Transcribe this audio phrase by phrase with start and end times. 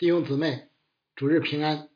[0.00, 0.70] 弟兄姊妹，
[1.14, 1.90] 主日平安。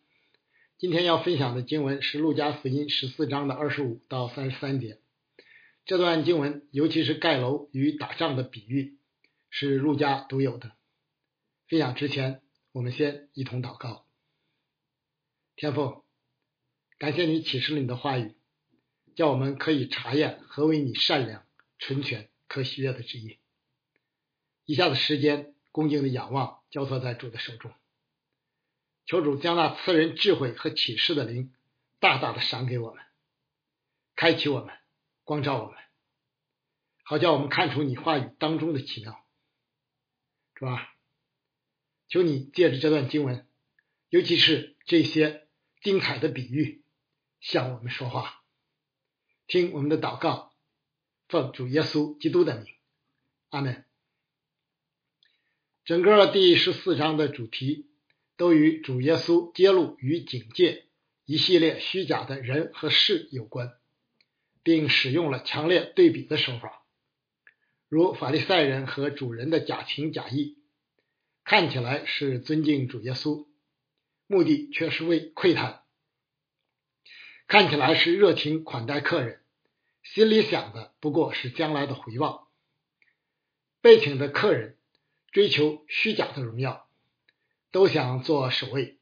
[0.77, 5.01] 今天要分享的经文是《路加福音》十四章的二十五到三十三节。
[5.87, 8.99] 这段经文，尤其是盖楼与打仗的比喻，
[9.49, 10.73] 是路加独有的。
[11.67, 14.05] 分享之前，我们先一同祷告。
[15.57, 16.05] 天父，
[16.99, 18.35] 感谢你启示了你的话语，
[19.17, 21.47] 叫我们可以查验何为你善良、
[21.79, 23.39] 纯全、可喜悦的旨意。
[24.67, 27.73] 以下的时间，恭敬的仰望，交托在主的手中。
[29.07, 31.53] 求主将那赐人智慧和启示的灵，
[32.01, 33.05] 大大的赏给我们，
[34.17, 34.75] 开启我们，
[35.25, 35.77] 光照我们，
[37.03, 39.23] 好叫我们看出你话语当中的奇妙。
[40.55, 40.95] 主啊，
[42.09, 43.47] 求你借着这段经文，
[44.09, 45.49] 尤其是这些
[45.83, 46.83] 精彩的比喻，
[47.41, 48.43] 向我们说话。
[49.47, 50.55] 听我们的祷告，
[51.29, 52.73] 奉主耶稣基督的名，
[53.51, 53.85] 阿门。
[55.85, 57.91] 整个第十四章的主题
[58.37, 60.87] 都与主耶稣揭露与警戒
[61.25, 63.73] 一系列虚假的人和事有关，
[64.63, 66.85] 并使用了强烈对比的手法，
[67.89, 70.59] 如法利赛人和主人的假情假意，
[71.45, 73.47] 看起来是尊敬主耶稣，
[74.27, 75.83] 目的却是为窥探；
[77.47, 79.41] 看起来是热情款待客人，
[80.03, 82.51] 心里想的不过是将来的回报。
[83.81, 84.77] 被请的客人。
[85.31, 86.84] 追求虚假的荣耀，
[87.75, 88.99] 都想做守卫，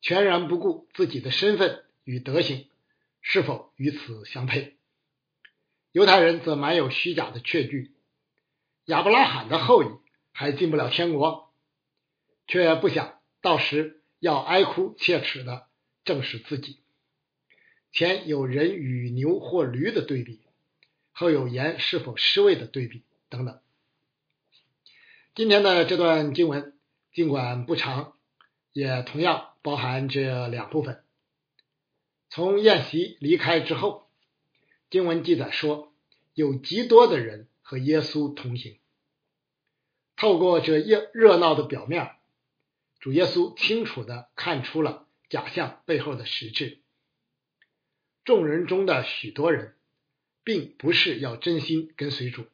[0.00, 2.68] 全然不顾自己的身份与德行
[3.22, 4.76] 是否与此相配。
[5.92, 7.92] 犹太人则满有虚假的确据，
[8.86, 9.86] 亚伯拉罕的后裔
[10.32, 11.54] 还进不了天国，
[12.48, 15.68] 却不想到时要哀哭切齿的
[16.04, 16.80] 正视自己。
[17.92, 20.40] 前有人与牛或驴的对比，
[21.12, 23.60] 后有盐是否失味的对比等等。
[25.36, 26.73] 今天的这段经文
[27.14, 28.14] 尽管不长，
[28.72, 31.04] 也同样包含这两部分。
[32.28, 34.08] 从宴席离开之后，
[34.90, 35.92] 经文记载说，
[36.34, 38.78] 有极多的人和耶稣同行。
[40.16, 42.16] 透过这热热闹的表面，
[42.98, 46.80] 主耶稣清楚的看出了假象背后的实质。
[48.24, 49.76] 众人中的许多人，
[50.42, 52.46] 并不是要真心跟随主。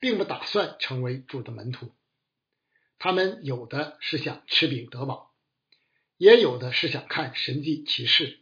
[0.00, 1.90] 并不打算成为主的门徒，
[2.98, 5.34] 他们有的是想吃饼得饱，
[6.16, 8.40] 也有的是想看神迹奇事，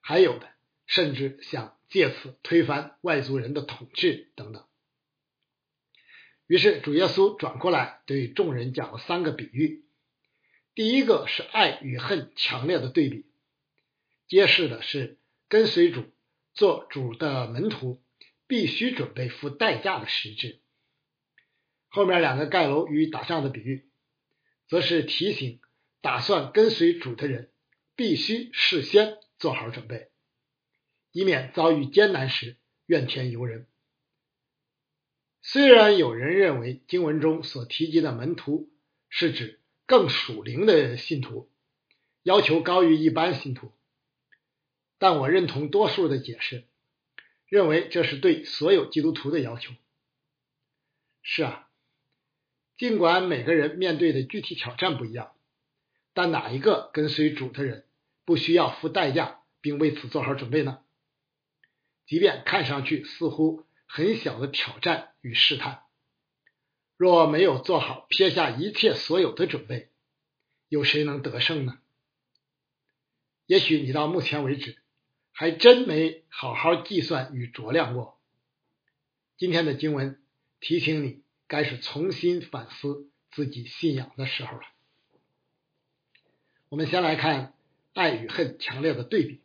[0.00, 0.48] 还有的
[0.86, 4.64] 甚至想借此推翻外族人的统治等等。
[6.46, 9.84] 于是主耶稣转过来对众人讲了三个比喻，
[10.74, 13.24] 第一个是爱与恨强烈的对比，
[14.28, 15.18] 揭示的是
[15.48, 16.04] 跟随主
[16.52, 18.02] 做主的门徒
[18.46, 20.60] 必须准备付代价的实质。
[21.94, 23.86] 后面两个盖楼与打仗的比喻，
[24.66, 25.60] 则是提醒
[26.00, 27.52] 打算跟随主的人
[27.94, 30.10] 必须事先做好准备，
[31.12, 32.56] 以免遭遇艰难时
[32.86, 33.68] 怨天尤人。
[35.40, 38.68] 虽然有人认为经文中所提及的门徒
[39.08, 41.48] 是指更属灵的信徒，
[42.24, 43.70] 要求高于一般信徒，
[44.98, 46.64] 但我认同多数的解释，
[47.46, 49.72] 认为这是对所有基督徒的要求。
[51.22, 51.70] 是啊。
[52.76, 55.32] 尽管每个人面对的具体挑战不一样，
[56.12, 57.86] 但哪一个跟随主的人
[58.24, 60.80] 不需要付代价并为此做好准备呢？
[62.06, 65.84] 即便看上去似乎很小的挑战与试探，
[66.96, 69.90] 若没有做好撇下一切所有的准备，
[70.68, 71.78] 有谁能得胜呢？
[73.46, 74.78] 也许你到目前为止
[75.30, 78.20] 还真没好好计算与酌量过。
[79.36, 80.22] 今天的经文
[80.60, 81.23] 提醒你。
[81.54, 84.64] 该是重新反思自己信仰的时候了。
[86.68, 87.54] 我们先来看
[87.92, 89.40] 爱与恨强烈的对比。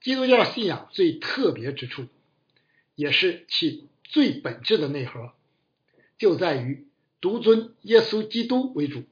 [0.00, 2.08] 基督教信仰最特别之处，
[2.96, 5.32] 也是其最本质的内核，
[6.18, 6.88] 就在于
[7.20, 9.04] 独尊耶稣基督为主，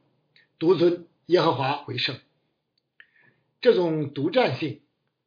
[0.58, 2.18] 独尊耶和华为圣。
[3.60, 4.82] 这种独占性、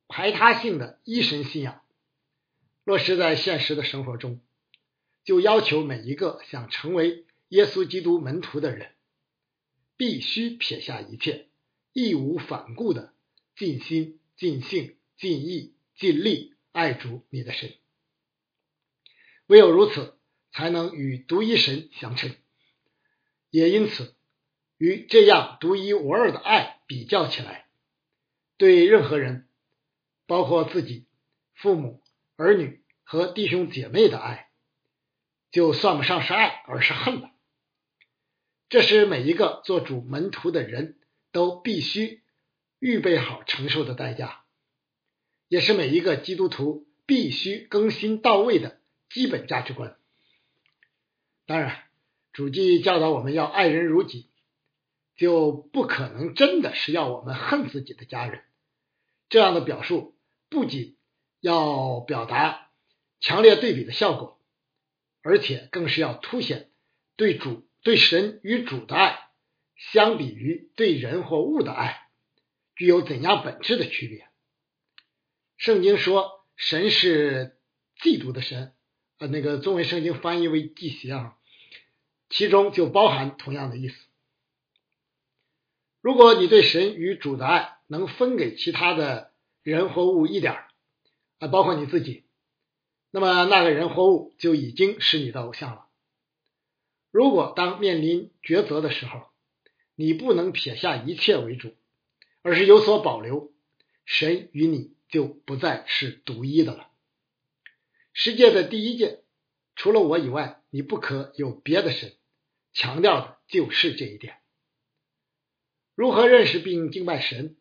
[0.09, 1.81] 排他性的一神信仰，
[2.83, 4.41] 落实在现实的生活中。
[5.25, 8.91] 就要求每一个想成为耶稣基督门徒的人，
[9.97, 11.49] 必须撇下一切，
[11.91, 13.13] 义无反顾的
[13.55, 17.73] 尽心、尽性、尽意、尽力爱主你的神。
[19.47, 20.17] 唯有如此，
[20.51, 22.35] 才能与独一神相称。
[23.49, 24.15] 也因此，
[24.77, 27.67] 与这样独一无二的爱比较起来，
[28.57, 29.47] 对任何人，
[30.27, 31.07] 包括自己、
[31.53, 32.03] 父母、
[32.35, 34.44] 儿女和弟兄姐妹的爱。
[35.55, 37.31] 就算不上是爱，而是恨了。
[38.67, 40.99] 这是每一个做主门徒的人
[41.31, 42.21] 都必须
[42.77, 44.43] 预备好承受的代价，
[45.47, 49.95] 也是每一个基督徒必须更新到位的基本价值观。
[51.45, 51.83] 当然，
[52.33, 54.29] 主记教导我们要爱人如己，
[55.15, 58.43] 就不可能真的是要我们恨自己的家人。
[59.29, 60.17] 这样的表述
[60.49, 60.97] 不仅
[61.39, 62.71] 要表达
[63.21, 64.34] 强烈对比的效果，
[65.25, 66.69] 而且更是要凸显
[67.15, 69.31] 对主、对神与主的爱，
[69.75, 72.09] 相比于对人或物的爱，
[72.75, 74.27] 具有怎样本质的区别。
[75.57, 77.57] 圣经说神是
[77.99, 78.75] 嫉妒的神，
[79.17, 81.35] 呃，那个中文圣经翻译为忌邪啊，
[82.29, 83.95] 其中就包含同样的意思。
[86.01, 89.33] 如果你对神与主的爱能分给其他的
[89.63, 90.53] 人或物一点
[91.39, 92.25] 啊，包括你自己，
[93.15, 95.87] 那么那个人或物就已经是你的偶像了。
[97.11, 99.27] 如果当面临抉择的时候，
[99.95, 101.73] 你不能撇下一切为主，
[102.41, 103.53] 而是有所保留，
[104.03, 106.91] 神与你就不再是独一的了。
[108.11, 109.23] 世界的第一诫，
[109.77, 112.11] 除了我以外，你不可有别的神，
[112.73, 114.39] 强调的就是这一点。
[115.95, 117.55] 如何认识并敬拜神？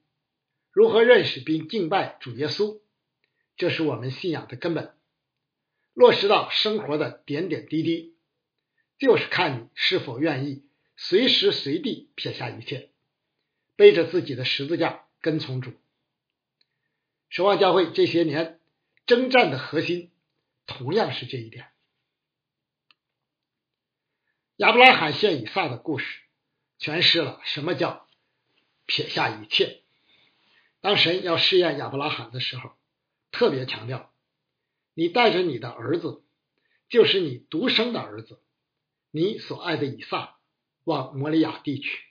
[0.73, 2.81] 如何认识并敬拜主耶稣？
[3.57, 4.97] 这是我们信仰的根本。
[5.95, 8.15] 落实到生活的点点滴滴，
[8.99, 12.91] 就是看你是否愿意随时随地撇下一切，
[13.77, 15.73] 背着自己的十字架跟从主。
[17.31, 18.61] 守望教会这些年
[19.07, 20.11] 征战的核心，
[20.67, 21.69] 同样是这一点。
[24.57, 26.21] 亚伯拉罕献以撒的故事，
[26.79, 28.05] 诠释了什么叫。
[28.87, 29.81] 撇下一切。
[30.83, 32.71] 当神要试验亚伯拉罕的时候，
[33.33, 34.14] 特别强调：
[34.95, 36.23] 你带着你的儿子，
[36.89, 38.41] 就是你独生的儿子，
[39.11, 40.39] 你所爱的以撒，
[40.85, 42.05] 往摩利亚地去，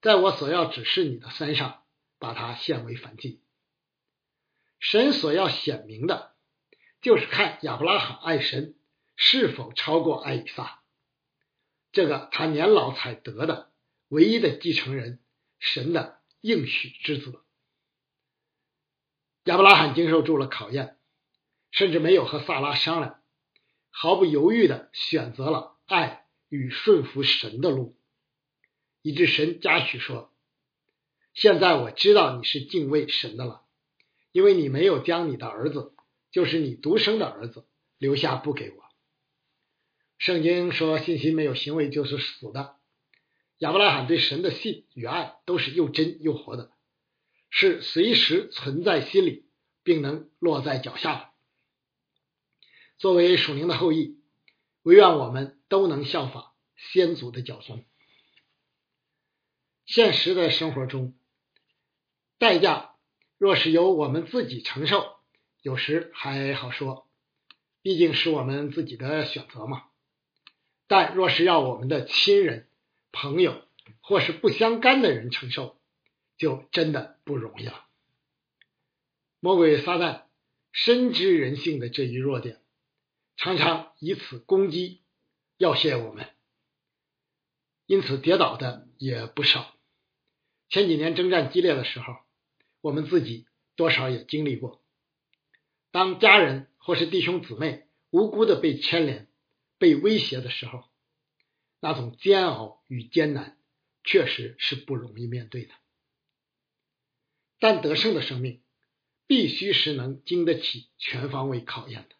[0.00, 1.84] 在我所要指示你的山上，
[2.18, 3.42] 把他献为燔祭。
[4.78, 6.34] 神所要显明的，
[7.00, 8.76] 就是看亚伯拉罕爱神
[9.16, 10.82] 是否超过爱以撒，
[11.92, 13.72] 这个他年老才得的
[14.08, 15.20] 唯一的继承人。
[15.58, 17.42] 神的应许之子
[19.44, 20.95] 亚伯拉罕经受住了考验，
[21.76, 23.20] 甚至没有和萨拉商量，
[23.90, 27.98] 毫不犹豫的选择了爱与顺服神的路，
[29.02, 30.32] 以致神嘉许说
[31.34, 33.60] ：“现在我知道你是敬畏神的了，
[34.32, 35.92] 因为你没有将你的儿子，
[36.30, 37.66] 就是你独生的儿子
[37.98, 38.82] 留下不给我。”
[40.16, 42.76] 圣经说：“信心没有行为就是死的。”
[43.60, 46.72] 亚伯拉罕对神的信与爱都是又真又活的，
[47.50, 49.44] 是随时存在心里，
[49.82, 51.35] 并能落在脚下的。
[52.98, 54.18] 作为属灵的后裔，
[54.82, 57.84] 唯愿我们都能效法先祖的脚踪。
[59.84, 61.14] 现实的生活中，
[62.38, 62.94] 代价
[63.38, 65.16] 若是由我们自己承受，
[65.62, 67.08] 有时还好说，
[67.82, 69.84] 毕竟是我们自己的选择嘛。
[70.88, 72.68] 但若是要我们的亲人，
[73.12, 73.62] 朋友
[74.00, 75.78] 或是不相干的人承受，
[76.36, 77.86] 就真的不容易了。
[79.40, 80.22] 魔鬼撒旦
[80.72, 82.60] 深知人性的这一弱点，
[83.36, 85.02] 常常以此攻击
[85.58, 86.28] 要挟我们，
[87.86, 89.74] 因此跌倒的也不少。
[90.68, 92.16] 前几年征战激烈的时候，
[92.80, 94.82] 我们自己多少也经历过。
[95.92, 99.28] 当家人或是弟兄姊妹无辜的被牵连、
[99.78, 100.84] 被威胁的时候，
[101.78, 103.58] 那种煎熬与艰难，
[104.02, 105.74] 确实是不容易面对的。
[107.58, 108.62] 但得胜的生命，
[109.26, 112.15] 必须是能经得起全方位考验的，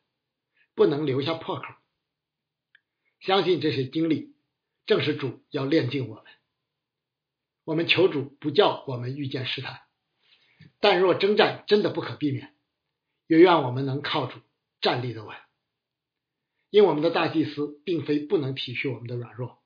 [0.77, 1.65] 不能留下破口。
[3.19, 4.37] 相信这些经历，
[4.87, 6.25] 正是主要炼净我们。
[7.65, 9.81] 我们求主不叫我们遇见试探，
[10.79, 12.55] 但若征战真的不可避免，
[13.27, 14.39] 也愿我们能靠主
[14.81, 15.37] 站立的稳。
[16.71, 19.63] 因我们的大祭司并非不能体恤我们的软弱，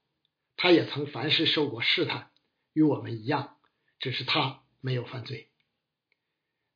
[0.57, 2.31] 他也曾凡事受过试探，
[2.73, 3.59] 与我们一样，
[3.99, 5.51] 只是他没有犯罪。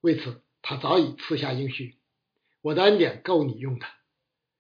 [0.01, 1.97] 为此，他早已赐下应许
[2.61, 3.87] ：“我的恩典够你用的，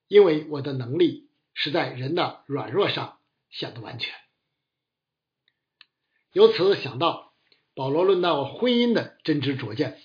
[0.08, 3.18] 因为我的能力是在人的软弱上
[3.50, 4.14] 显得完全。”
[6.32, 7.32] 由此想到
[7.74, 10.00] 保罗论到婚姻的真知灼见，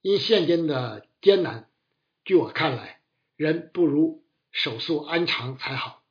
[0.00, 1.68] 因现今的艰难，
[2.24, 3.00] 据我看来，
[3.36, 4.20] 人不如。
[4.54, 6.04] 手速安长才好。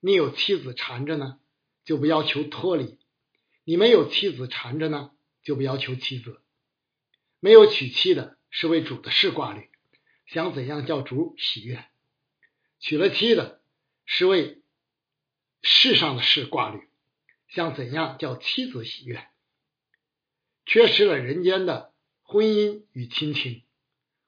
[0.00, 1.40] 你有妻子缠着呢，
[1.86, 2.98] 就不要求脱离；
[3.64, 6.42] 你没有妻子缠着呢，就不要求妻子。
[7.38, 9.70] 没有娶妻的是为主的事挂虑，
[10.26, 11.78] 想怎样叫主喜悦；
[12.80, 13.60] 娶了妻的
[14.06, 14.62] 是为
[15.62, 16.88] 世上的事挂虑，
[17.46, 19.28] 像怎样叫妻子喜悦？
[20.64, 23.64] 缺失了人间的婚姻与亲情，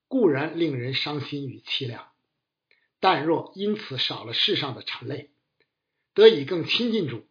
[0.07, 2.13] 固然令人伤心与凄凉；
[3.01, 5.31] 但若因此少了世上的尘累，
[6.13, 7.27] 得以更亲近主，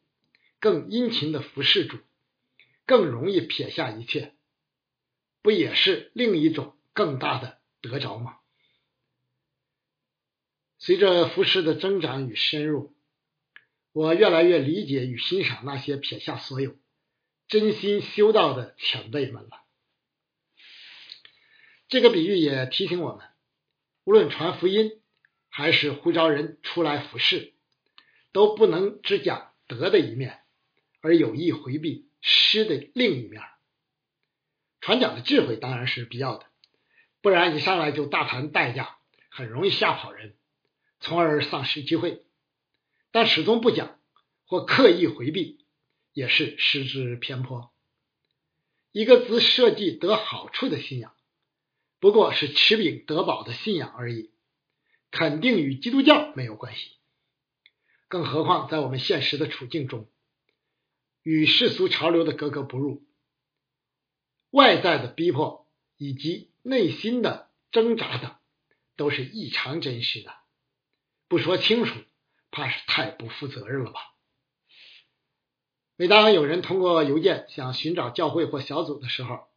[0.60, 2.00] 更殷勤的服侍主，
[2.88, 4.34] 更容易撇下一切，
[5.44, 8.40] 不也是另一种更大的得着吗？
[10.84, 12.96] 随着服饰的增长与深入，
[13.92, 16.76] 我越来越理解与欣赏那些撇下所有、
[17.48, 19.62] 真心修道的前辈们了。
[21.88, 23.28] 这个比喻也提醒我们，
[24.06, 25.04] 无论传福音
[25.50, 27.54] 还是呼召人出来服侍，
[28.32, 30.40] 都不能只讲德的一面，
[31.02, 33.40] 而有意回避失的另一面。
[34.80, 36.48] 传讲的智慧当然是必要的，
[37.22, 38.98] 不然一上来就大谈代价，
[39.30, 40.36] 很容易吓跑人。
[41.02, 42.26] 从而丧失机会，
[43.12, 44.00] 但始终不讲
[44.46, 45.66] 或刻意回避，
[46.14, 47.74] 也是失之偏颇。
[48.92, 51.16] 一个自设计得好处的信仰，
[52.00, 54.32] 不过是持饼得饱的信仰而已，
[55.10, 56.92] 肯定与基督教没有关系。
[58.08, 60.08] 更何况在我们现实的处境中，
[61.24, 63.04] 与世俗潮流的格格不入，
[64.52, 65.68] 外在的逼迫
[65.98, 68.36] 以及内心的挣扎等，
[68.98, 70.41] 都是异常真实的。
[71.32, 71.98] 不说清楚，
[72.52, 74.02] 怕是太不负责任了吧？
[75.96, 79.48] 每当有人通过邮件想寻找教会或小组的时候，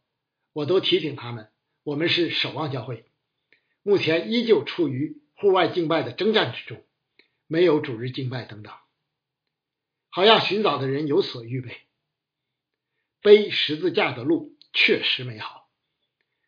[0.53, 1.51] 我都提醒他们：
[1.83, 3.11] 我们是守望教会，
[3.83, 6.81] 目前依旧处于户外敬拜的征战之中，
[7.45, 8.73] 没有主日敬拜等等，
[10.09, 11.81] 好让寻找的人有所预备。
[13.19, 15.69] 背十字架的路确实美好，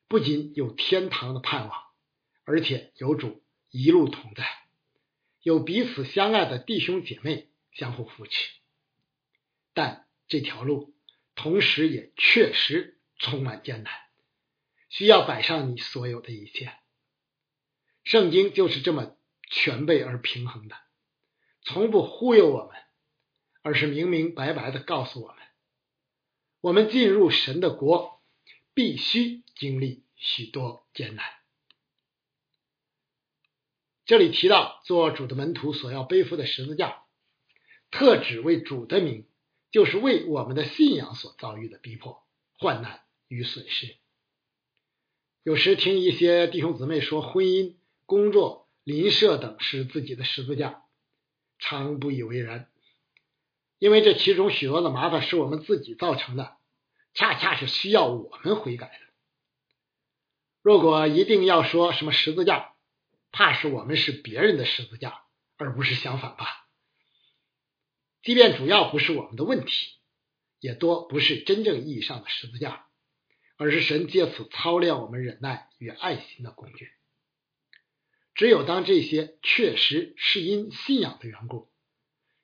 [0.07, 1.83] 不仅有天堂的盼望，
[2.45, 4.47] 而且有主一路同在。
[5.47, 8.51] 有彼此相爱的弟兄姐妹相互扶持，
[9.73, 10.93] 但这条路
[11.35, 13.93] 同时也确实充满艰难，
[14.89, 16.73] 需要摆上你所有的一切。
[18.03, 19.15] 圣经就是这么
[19.49, 20.75] 全备而平衡的，
[21.61, 22.75] 从不忽悠我们，
[23.61, 25.37] 而是明明白白的告诉我们：
[26.59, 28.21] 我们进入神的国，
[28.73, 31.36] 必须经历许多艰难。
[34.07, 37.03] 这里提到做主的门徒所要背负的十字架，
[37.91, 39.27] 特指为主的名，
[39.69, 42.23] 就是为我们的信仰所遭遇的逼迫、
[42.57, 43.97] 患难与损失。
[45.43, 50.83] 有时听一些弟兄姊妹说，婚姻、工作、邻舍等是自己的十字架，
[51.59, 52.71] 常不以为然，
[53.77, 56.55] 因为这其中许多的麻烦是我们自己造成的，
[57.13, 58.99] 恰恰是需要我们悔改的。
[60.61, 62.73] 如果一定要说什么十字架，
[63.31, 65.21] 怕是我们是别人的十字架，
[65.57, 66.67] 而不是相反吧？
[68.23, 69.95] 即便主要不是我们的问题，
[70.59, 72.87] 也多不是真正意义上的十字架，
[73.57, 76.89] 而是神借此操练我们忍耐与爱心的工具。
[78.33, 81.71] 只有当这些确实是因信仰的缘故，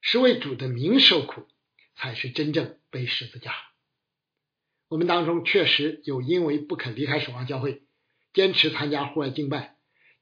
[0.02, 1.48] 是为主的名受苦，
[1.96, 3.54] 才是真正背十字架。
[4.88, 7.84] 我们当中确实有因为不肯离开守望教会，
[8.32, 9.73] 坚持参加户外敬拜。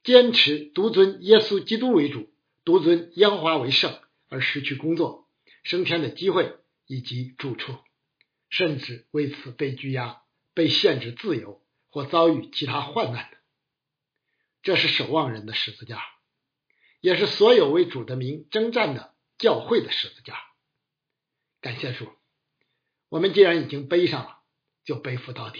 [0.03, 5.27] 坚持独尊耶稣基督为主，独尊烟花为圣，而失去工作、
[5.63, 6.55] 升天的机会
[6.87, 7.77] 以及住处，
[8.49, 13.37] 甚至为此被拘押、被限制自由或遭遇其他患难的，
[14.63, 16.01] 这是守望人的十字架，
[16.99, 20.39] 也是所有为主的名征战的教会的十字架。
[21.61, 22.11] 感谢主，
[23.09, 24.39] 我们既然已经背上了，
[24.83, 25.59] 就背负到底。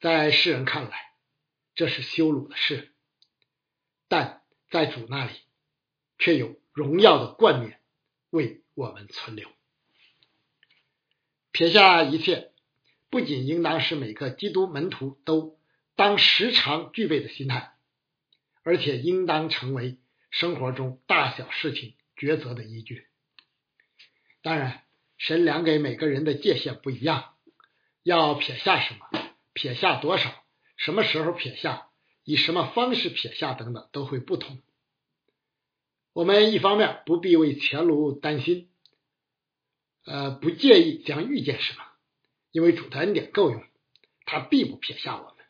[0.00, 1.07] 在世人看来，
[1.78, 2.92] 这是羞辱的事，
[4.08, 5.30] 但在主那里
[6.18, 7.80] 却有荣耀的冠冕
[8.30, 9.48] 为我们存留。
[11.52, 12.50] 撇下一切，
[13.10, 15.56] 不仅应当是每个基督门徒都
[15.94, 17.76] 当时常具备的心态，
[18.64, 20.00] 而且应当成为
[20.32, 23.06] 生活中大小事情抉择的依据。
[24.42, 24.82] 当然，
[25.16, 27.36] 神量给每个人的界限不一样，
[28.02, 29.08] 要撇下什么，
[29.52, 30.44] 撇下多少。
[30.78, 31.90] 什么时候撇下，
[32.24, 34.62] 以什么方式撇下等等都会不同。
[36.14, 38.70] 我们一方面不必为前路担心，
[40.04, 41.84] 呃，不介意将遇见什么，
[42.50, 43.62] 因为主的恩典够用，
[44.24, 45.44] 他必不撇下我们。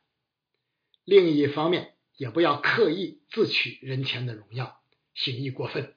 [1.04, 4.82] 另一方面，也不要刻意自取人前的荣耀，
[5.14, 5.94] 行义过分。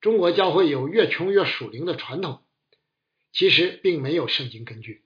[0.00, 2.44] 中国教会有越穷越属灵的传统，
[3.32, 5.04] 其实并没有圣经根据。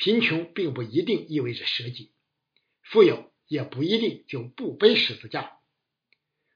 [0.00, 2.10] 贫穷并不一定意味着舍己，
[2.80, 5.58] 富有也不一定就不背十字架。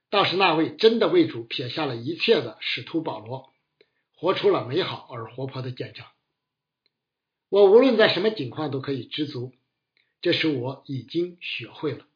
[0.08, 3.52] 倒是那位真的为主撇下了一切的使徒保罗，
[4.14, 6.06] 活出了美好而活泼的见证。
[7.50, 9.52] 我无论在什么境况都可以知足，
[10.22, 12.06] 这是我已经学会了。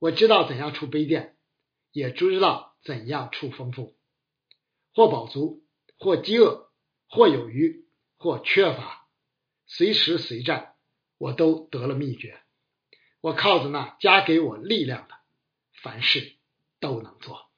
[0.00, 1.36] 我知道怎样处卑贱，
[1.92, 3.94] 也知道怎样处丰富。
[4.92, 5.62] 或饱足，
[5.98, 6.68] 或饥饿，
[7.06, 9.01] 或有余，或缺乏，
[9.74, 10.74] 随时随战，
[11.16, 12.42] 我都得了秘诀。
[13.22, 15.14] 我靠着那加给我力量的，
[15.72, 16.36] 凡事
[16.78, 17.50] 都能做。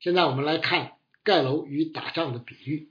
[0.00, 2.90] 现在我们来看盖楼与打仗的比喻。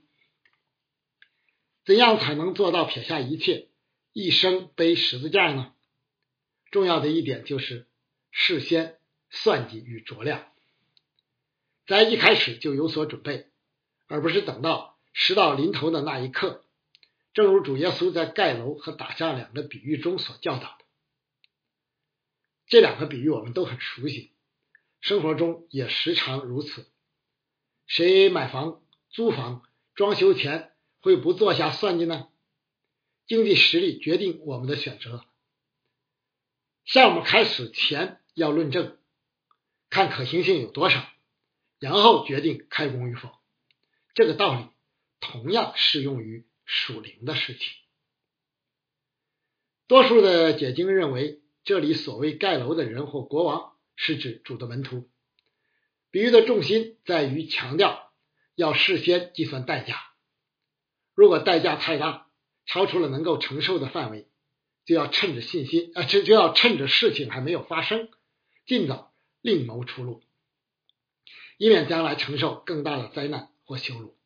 [1.84, 3.68] 怎样才能做到撇下一切，
[4.14, 5.74] 一生背十字架呢？
[6.70, 7.86] 重要的一点就是
[8.30, 8.98] 事先
[9.28, 10.50] 算计与酌量，
[11.86, 13.50] 在一开始就有所准备，
[14.06, 16.63] 而不是等到事到临头的那一刻。
[17.34, 20.84] 正如主耶稣在盖楼和打仗两个比喻中所教导的，
[22.66, 24.32] 这两个比喻我们都很熟悉，
[25.00, 26.86] 生活中也时常如此。
[27.86, 30.70] 谁买房、租房、装修前？
[31.00, 32.28] 会不坐下算计呢？
[33.26, 35.26] 经济实力决定我们的选择。
[36.86, 38.96] 项目开始前要论证，
[39.90, 41.06] 看可行性有多少，
[41.78, 43.30] 然后决定开工与否。
[44.14, 44.68] 这个道理
[45.20, 47.72] 同样适用于属灵的事情。
[49.86, 55.10] 多数的解经认为，这里所谓盖楼的人或国王，是指主的门徒。
[56.10, 58.12] 比喻的重心在于强调
[58.54, 60.00] 要事先计算代价。
[61.14, 62.28] 如果代价太大，
[62.66, 64.28] 超出了能够承受的范围，
[64.86, 68.08] 就要趁着信心啊，这就要趁着事情还没有发生，
[68.64, 70.22] 尽早另谋出路，
[71.58, 74.16] 以免将来承受更大的灾难或羞辱。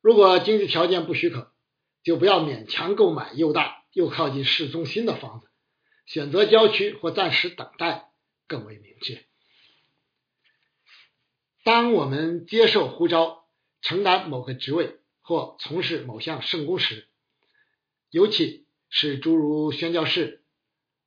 [0.00, 1.52] 如果经济条件不许可，
[2.02, 5.48] 就不要勉强购买又大又靠近市中心的房子，
[6.06, 8.10] 选择郊区或暂时等待
[8.46, 9.24] 更为明智。
[11.64, 13.46] 当我们接受呼召，
[13.80, 14.98] 承担某个职位。
[15.20, 17.06] 或从事某项圣功时，
[18.08, 20.42] 尤其是诸如宣教士、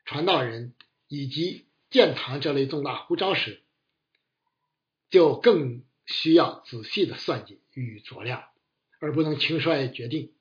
[0.05, 0.75] 传道人
[1.07, 3.63] 以及建堂这类重大呼召时，
[5.09, 8.43] 就更需要仔细的算计与酌量，
[9.01, 10.31] 而不能轻率决定。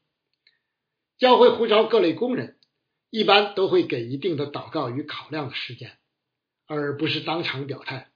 [1.19, 2.59] 教会呼召各类工人，
[3.11, 5.99] 一般都会给一定的祷告与考量的时间，
[6.67, 8.13] 而不是当场表态。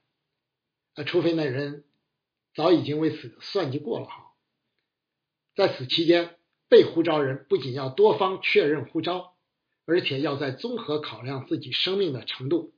[0.94, 1.84] 啊，除非那人
[2.54, 4.32] 早已经为此算计过了哈。
[5.56, 6.36] 在此期间，
[6.68, 9.36] 被呼召人不仅要多方确认呼召，
[9.86, 12.74] 而且要在综合考量自己生命的程度、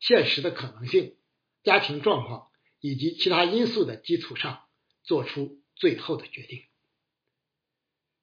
[0.00, 1.16] 现实的可能性、
[1.62, 2.48] 家庭状况
[2.80, 4.64] 以及其他因素的基础上，
[5.02, 6.64] 做出最后的决定。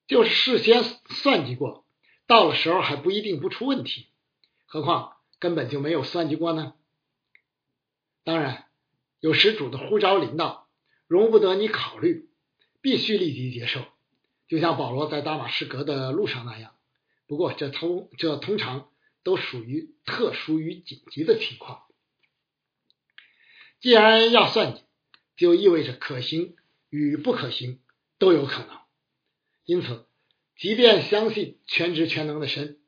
[0.09, 1.85] 就是事先算计过，
[2.27, 4.07] 到了时候还不一定不出问题，
[4.65, 6.73] 何况根本就没有算计过呢？
[8.25, 8.65] 当然，
[9.21, 10.67] 有时主的呼召临到，
[11.07, 12.27] 容不得你考虑。
[12.81, 13.83] 必须立即接受，
[14.47, 16.75] 就像保罗在大马士革的路上那样。
[17.27, 18.89] 不过，这通这通常
[19.21, 21.83] 都属于特殊与紧急的情况。
[23.81, 24.83] 既然要算计，
[25.35, 26.55] 就意味着可行
[26.89, 27.81] 与不可行
[28.17, 28.79] 都有可能。
[29.69, 30.07] 因此，
[30.57, 32.79] 即便相信全知全能的神，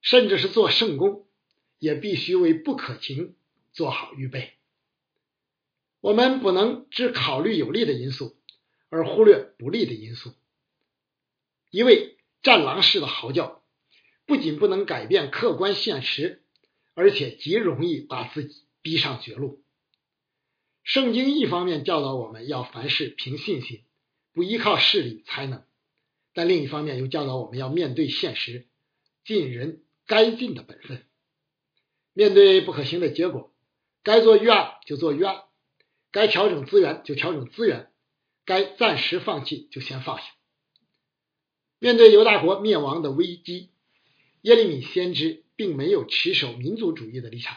[0.00, 1.28] 甚至是做圣功，
[1.78, 3.36] 也必须为不可行
[3.74, 4.54] 做好预备。
[6.00, 8.38] 我们不能只考虑有利的因素。
[8.88, 10.32] 而忽略不利的因素，
[11.70, 13.62] 一位战狼式的嚎叫，
[14.24, 16.44] 不仅不能改变客观现实，
[16.94, 19.62] 而且极容易把自己逼上绝路。
[20.84, 23.82] 圣经一方面教导我们要凡事凭信心，
[24.32, 25.66] 不依靠势力才能；
[26.34, 28.66] 但另一方面又教导我们要面对现实，
[29.24, 31.06] 尽人该尽的本分。
[32.12, 33.54] 面对不可行的结果，
[34.02, 35.44] 该做预案就做预案，
[36.10, 37.90] 该调整资源就调整资源。
[38.46, 40.24] 该暂时放弃就先放下。
[41.78, 43.70] 面对犹大国灭亡的危机，
[44.42, 47.56] 耶利米先知并没有持守民族主义的立场，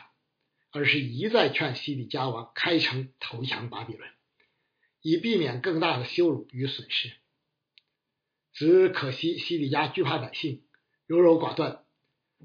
[0.72, 4.10] 而是一再劝西底家王开城投降巴比伦，
[5.02, 7.12] 以避免更大的羞辱与损失。
[8.54, 10.64] 只可惜西里家惧怕百姓，
[11.08, 11.84] 优柔寡断，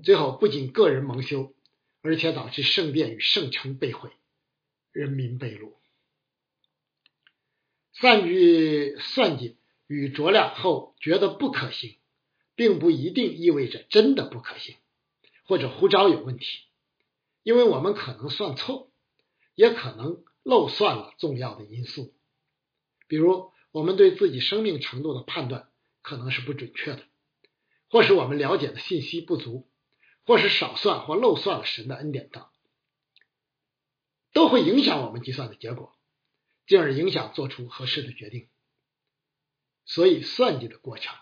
[0.03, 1.55] 最后不仅个人蒙羞，
[2.01, 4.11] 而且导致圣殿与圣城被毁，
[4.93, 5.73] 人民被掳。
[7.93, 11.97] 善于算计与酌量后觉得不可行，
[12.55, 14.77] 并不一定意味着真的不可行，
[15.45, 16.47] 或者呼召有问题，
[17.43, 18.91] 因为我们可能算错，
[19.55, 22.15] 也可能漏算了重要的因素，
[23.09, 25.69] 比如我们对自己生命程度的判断
[26.03, 27.03] 可能是不准确的，
[27.89, 29.71] 或是我们了解的信息不足，
[30.25, 32.47] 或是少算或漏算了神的恩典等，
[34.33, 35.97] 都会影响我们计算的结果。
[36.65, 38.49] 进而影响做出合适的决定。
[39.85, 41.13] 所以算计的过程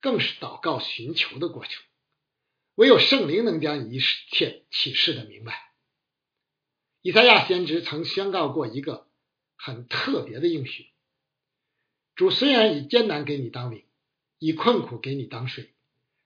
[0.00, 1.82] 更是祷告寻求的过程。
[2.76, 5.72] 唯有圣灵能将一切启示的明白。
[7.02, 9.08] 以赛亚先知曾宣告过一个
[9.56, 10.92] 很特别的应许：
[12.14, 13.84] 主虽然以艰难给你当饼，
[14.38, 15.74] 以困苦给你当水，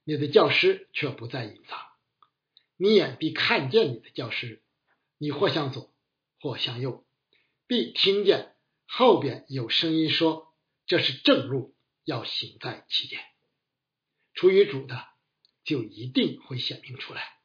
[0.05, 1.81] 你的教师却不再隐藏。
[2.77, 4.63] 你眼必看见你的教师，
[5.19, 5.95] 你或向左，
[6.41, 7.07] 或向右，
[7.67, 8.55] 必听见
[8.87, 10.55] 后边有声音说
[10.87, 13.21] ：“这是正路，要行在其间。”
[14.35, 15.07] 出于主的，
[15.65, 17.39] 就一定会显明出来。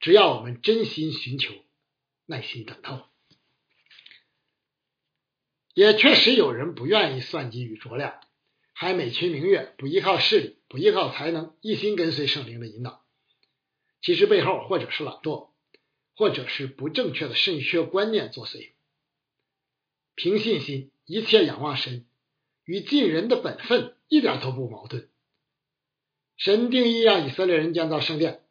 [0.00, 1.52] 只要我们真心寻求，
[2.26, 3.08] 耐心等候。
[5.74, 8.20] 也确实有人不愿意算计与酌量，
[8.80, 13.04] 还美其名曰不依靠势力，不依靠才能，一心跟随圣灵的引导。
[14.00, 15.50] 其实背后或者是懒惰，
[16.14, 18.70] 或者是不正确的肾学观念作祟。
[20.14, 22.06] 凭信心，一切仰望神，
[22.64, 25.10] 与尽人的本分一点都不矛盾。
[26.36, 28.44] 神定义让以色列人建造圣殿，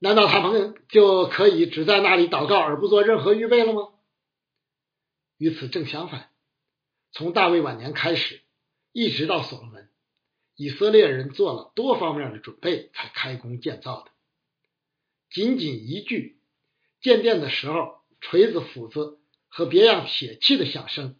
[0.00, 3.88] 难道他们就可以只在那里祷告而不做任何预备了吗？
[5.38, 6.30] 与此正相反，
[7.10, 8.41] 从大卫晚年开始，
[8.92, 9.90] 一直到所罗门，
[10.54, 14.10] 以色列人做了多方面的准备才开工建造的。
[15.30, 16.38] 仅仅一句
[17.00, 21.18] 建殿的时候，锤子、斧子和别样铁器的响声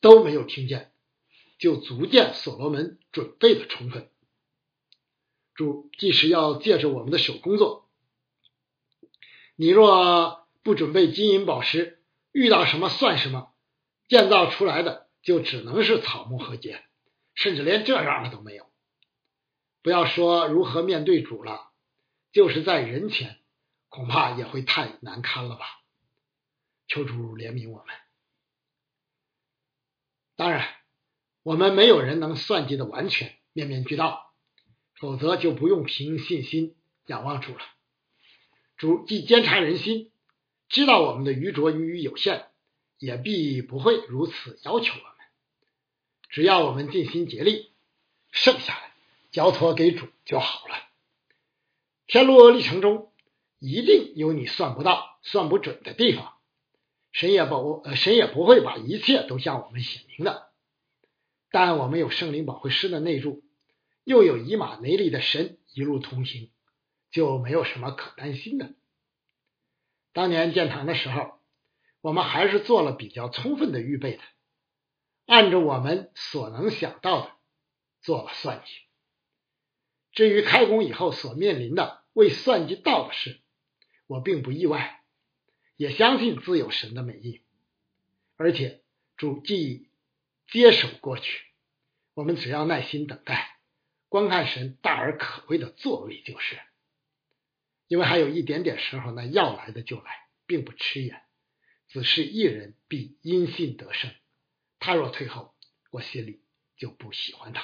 [0.00, 0.92] 都没有听见，
[1.58, 4.10] 就足见所罗门准备的充分。
[5.54, 7.88] 主即使要借着我们的手工作，
[9.56, 13.54] 你若不准备金银宝石，遇到什么算什么，
[14.08, 16.80] 建造出来的就只能是草木和秸，
[17.34, 18.70] 甚至连这样的都没有。
[19.82, 21.72] 不要说如何面对主了。
[22.32, 23.38] 就是在人前，
[23.88, 25.66] 恐怕也会太难堪了吧？
[26.88, 27.94] 求主怜悯我们。
[30.34, 30.66] 当然，
[31.44, 34.34] 我们没有人能算计的完全面面俱到，
[34.98, 36.74] 否则就不用凭信心
[37.06, 37.60] 仰望主了。
[38.76, 40.10] 主既监察人心，
[40.68, 42.48] 知道我们的愚拙与有限，
[42.98, 45.13] 也必不会如此要求我们。
[46.34, 47.70] 只要我们尽心竭力，
[48.32, 48.80] 剩下的
[49.30, 50.74] 交托给主就好了。
[52.08, 53.12] 天路历程中，
[53.60, 56.34] 一定有你算不到、算不准的地方。
[57.12, 60.48] 神也不呃，神也不会把一切都向我们显明的。
[61.52, 63.44] 但我们有圣灵保惠师的内助，
[64.02, 66.50] 又有以马内利的神一路同行，
[67.12, 68.72] 就没有什么可担心的。
[70.12, 71.38] 当年建堂的时候，
[72.00, 74.22] 我们还是做了比较充分的预备的，
[75.26, 77.32] 按着我们所能想到的
[78.02, 78.72] 做了算计。
[80.12, 83.40] 至于开工以后所面临的未算计到的事，
[84.06, 85.02] 我并不意外，
[85.76, 87.42] 也相信自有神的美意，
[88.36, 88.82] 而且
[89.16, 89.88] 主既
[90.46, 91.46] 接手过去，
[92.14, 93.58] 我们只要耐心等待，
[94.08, 96.60] 观看神大而可畏的作为就是。
[97.88, 101.22] 因为还有一点点时候呢，要来的就来，并不迟延，
[101.88, 104.10] 只是一人必因信得胜，
[104.78, 105.54] 他若退后，
[105.90, 106.42] 我心里
[106.76, 107.62] 就不喜欢他。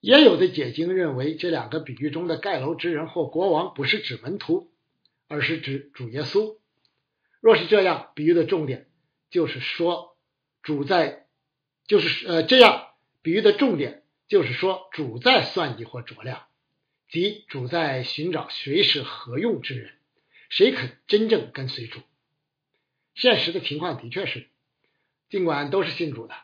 [0.00, 4.72] 也有的解经认为，这两个比喻中的盖楼之人或国王不是指门徒，
[5.26, 6.56] 而是指主耶稣。
[7.40, 8.90] 若是这样，比喻的重点
[9.28, 10.16] 就是说
[10.62, 11.26] 主在，
[11.86, 12.90] 就是呃这样，
[13.22, 16.46] 比喻的重点就是说主在算计或酌量，
[17.08, 19.98] 即主在寻找谁是合用之人，
[20.48, 22.00] 谁肯真正跟随主。
[23.18, 24.48] 现实的情况的确是，
[25.28, 26.34] 尽管都是信主的，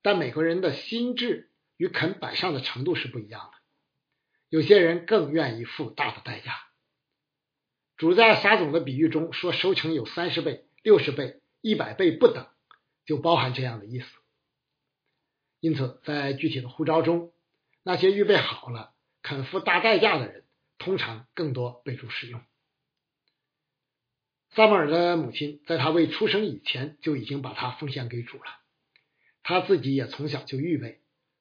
[0.00, 1.50] 但每个人的心智。
[1.78, 3.58] 与肯摆上的程度是不一样的，
[4.50, 6.54] 有些人更愿意付大的代价。
[7.96, 12.46] 主在撒种的比喻中说，收成有三十倍、六十倍、一百倍不等，
[13.04, 14.06] 就包含这样的意思。
[15.58, 17.32] 因此，在具体的呼召中，
[17.82, 20.44] 那些预备好了、肯付大代价的人，
[20.78, 22.44] 通常更多被主使用。
[24.54, 28.44] 萨母尔的母亲在他未出生以前就已经把他奉献给主了，
[29.42, 31.00] 他自己也从小就预备。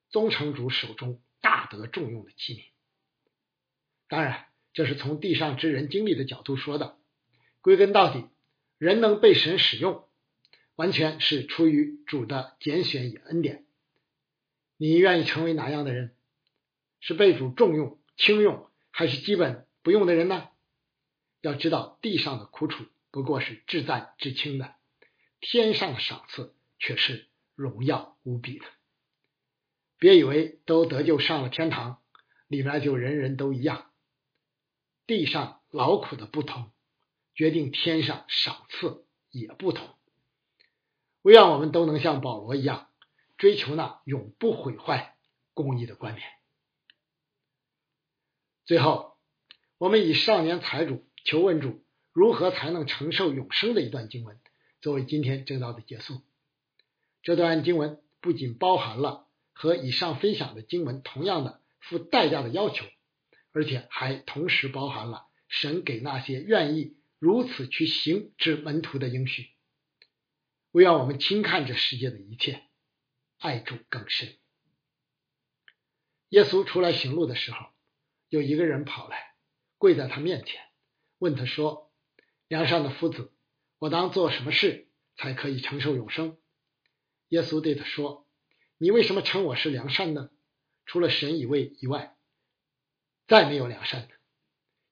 [0.10, 2.64] 宗城主手中大得重用的器皿，
[4.10, 6.98] 当然，这是从地上之人经历的角度说的。
[7.62, 8.28] 归根到底，
[8.78, 10.06] 人能被神使用，
[10.76, 13.66] 完全是出于主的拣选与恩典。
[14.78, 16.16] 你愿意成为哪样的人？
[17.00, 20.50] 是被主重用、轻用，还是基本不用的人呢？
[21.42, 24.76] 要知道，地上的苦楚不过是至赞至轻的，
[25.40, 28.66] 天上的赏赐却是荣耀无比的。
[29.98, 32.02] 别以为都得救上了天堂，
[32.48, 33.92] 里面就人人都一样。
[35.06, 36.72] 地上劳苦的不同，
[37.36, 39.96] 决定天上赏赐也不同。
[41.22, 42.90] 唯愿我们都能像保罗一样，
[43.38, 45.18] 追求那永不毁坏
[45.54, 46.24] 公义的冠冕。
[48.66, 49.18] 最后，
[49.78, 54.40] 我们以少年财主求问主如何才能承受永生的一段经文
[54.82, 56.22] 作为今天正道的结束。
[57.24, 62.86] 这段经文不仅包含了和以上分享的经文同样的付代价的要求，
[63.52, 69.50] 而且还同时包含了神给那些愿意如此去行之门徒的应许。
[70.72, 72.64] 唯愿我们轻看这世界的一切，
[73.38, 74.36] 爱主更深。
[76.30, 77.68] 耶稣出来行路的时候，
[78.30, 79.36] 有一个人跑来，
[79.78, 80.62] 跪在他面前，
[81.18, 81.91] 问他说
[82.52, 83.32] ：“梁上的夫子，
[83.80, 86.38] 我当做什么事才可以承受永生？”
[87.30, 88.28] 耶稣对他说
[88.78, 90.30] ：“你为什么称我是良善呢？
[90.86, 92.18] 除了神以外以外，
[93.26, 94.16] 再没有良善的。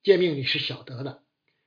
[0.04, 1.22] 诫命你是晓得的：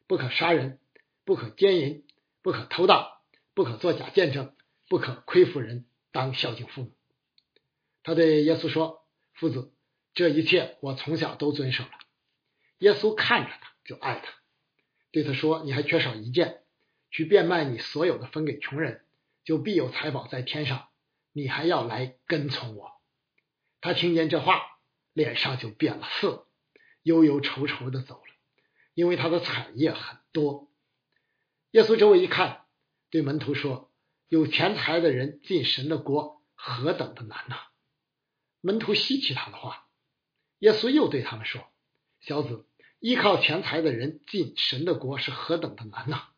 [0.07, 0.81] 不可杀人，
[1.27, 2.07] 不可奸淫，
[2.41, 3.23] 不可偷盗。”
[3.55, 4.57] 不可作假见证，
[4.89, 6.93] 不可亏负人，当孝敬父母。
[8.03, 9.75] 他对耶稣说：“夫子，
[10.15, 11.91] 这一切我从小都遵守了。”
[12.81, 14.33] 耶稣看着他，就爱他，
[15.13, 16.63] 对他说：“你还缺少一件，
[17.11, 19.05] 去变卖你所有的，分给穷人，
[19.45, 20.89] 就必有财宝在天上。
[21.33, 22.93] 你还要来跟从我。”
[23.81, 24.79] 他听见这话，
[25.13, 26.49] 脸上就变了色，
[27.03, 28.35] 忧忧愁愁的走了，
[28.95, 30.69] 因为他的产业很多。
[31.71, 32.59] 耶稣周围一看。
[33.11, 33.93] 对门徒说
[34.29, 37.57] ：“有钱财的人进神的国何等的难呐！”
[38.63, 39.87] 门徒稀奇他的话。
[40.61, 41.63] 耶稣又对他们说
[42.25, 42.65] ：“小子，
[43.03, 46.29] 依靠钱财的人进神的国是何等的难呐！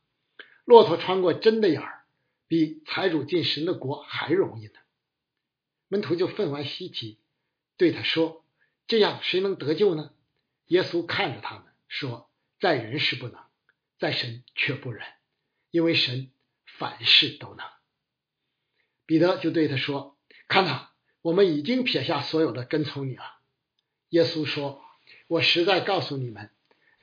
[0.65, 2.05] 骆驼穿过针的眼儿，
[2.49, 4.73] 比财主进神的国还容易呢。”
[5.89, 7.21] 门徒就分外稀奇，
[7.77, 8.45] 对他说
[8.89, 10.11] ：“这样谁能得救呢？”
[10.67, 13.39] 耶稣看着他们说：“在人是不能，
[13.99, 15.07] 在神却不忍，
[15.71, 16.31] 因为神。”
[16.77, 17.65] 凡事都能。
[19.07, 20.89] 彼得就对他说：“看呐，
[21.23, 23.23] 我们已经撇下所有的跟从你了。”
[24.11, 24.83] 耶稣说
[25.29, 26.51] ：“我实在告诉你们，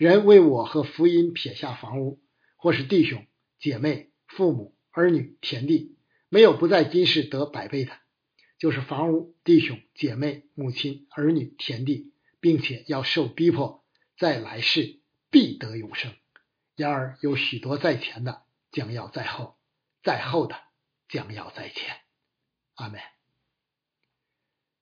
[0.01, 2.19] 人为我和福音撇下房屋，
[2.55, 3.27] 或是弟兄
[3.59, 5.95] 姐妹、父母、儿女、田地，
[6.27, 7.91] 没有不在今世得百倍的，
[8.57, 13.85] 就是房屋、弟兄姐妹、母亲、儿女、田地，并且要受逼迫，
[14.17, 16.11] 在来世必得永生。
[16.75, 19.55] 然而有许多在前的，将要在后。”
[20.01, 20.55] 在后的
[21.09, 21.95] 将要在前，
[22.73, 22.99] 阿门。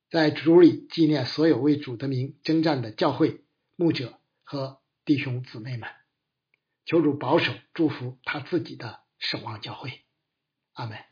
[0.09, 3.43] 在主里纪念所有为主的名征战的教会
[3.75, 5.89] 牧者和弟兄姊妹们，
[6.85, 10.05] 求主保守祝福他自己的守望教会，
[10.73, 11.08] 阿门。